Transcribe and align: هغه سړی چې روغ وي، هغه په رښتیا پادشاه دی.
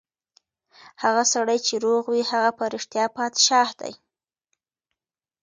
هغه 1.03 1.23
سړی 1.33 1.57
چې 1.65 1.73
روغ 1.85 2.03
وي، 2.11 2.23
هغه 2.31 2.51
په 2.57 2.63
رښتیا 2.73 3.05
پادشاه 3.17 3.69
دی. 3.79 3.93